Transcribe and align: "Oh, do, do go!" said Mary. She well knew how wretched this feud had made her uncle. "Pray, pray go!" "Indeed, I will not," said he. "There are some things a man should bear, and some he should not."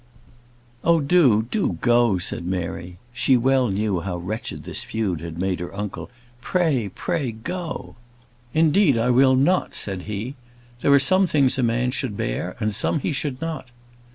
"Oh, 0.83 0.99
do, 0.99 1.43
do 1.43 1.77
go!" 1.79 2.17
said 2.17 2.43
Mary. 2.43 2.97
She 3.13 3.37
well 3.37 3.67
knew 3.67 3.99
how 3.99 4.17
wretched 4.17 4.63
this 4.63 4.83
feud 4.83 5.21
had 5.21 5.37
made 5.37 5.59
her 5.59 5.71
uncle. 5.77 6.09
"Pray, 6.41 6.89
pray 6.89 7.31
go!" 7.31 7.95
"Indeed, 8.51 8.97
I 8.97 9.11
will 9.11 9.35
not," 9.35 9.75
said 9.75 10.01
he. 10.09 10.33
"There 10.79 10.91
are 10.91 10.97
some 10.97 11.27
things 11.27 11.59
a 11.59 11.61
man 11.61 11.91
should 11.91 12.17
bear, 12.17 12.55
and 12.59 12.73
some 12.73 12.97
he 13.01 13.11
should 13.11 13.39
not." 13.41 13.67